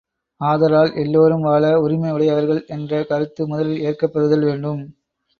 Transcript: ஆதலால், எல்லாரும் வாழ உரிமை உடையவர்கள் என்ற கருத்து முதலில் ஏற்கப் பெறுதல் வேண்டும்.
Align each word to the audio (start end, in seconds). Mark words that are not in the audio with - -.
ஆதலால், 0.41 0.91
எல்லாரும் 0.95 1.41
வாழ 1.41 1.79
உரிமை 1.79 2.11
உடையவர்கள் 2.11 2.65
என்ற 2.67 3.03
கருத்து 3.03 3.47
முதலில் 3.47 3.83
ஏற்கப் 3.83 4.13
பெறுதல் 4.13 4.43
வேண்டும். 4.43 4.81